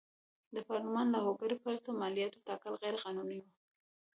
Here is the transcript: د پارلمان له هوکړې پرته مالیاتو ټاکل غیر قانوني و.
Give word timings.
د 0.55 0.57
پارلمان 0.67 1.07
له 1.15 1.19
هوکړې 1.25 1.55
پرته 1.63 1.89
مالیاتو 2.01 2.43
ټاکل 2.47 2.73
غیر 2.81 2.95
قانوني 3.03 3.37
و. 3.41 3.45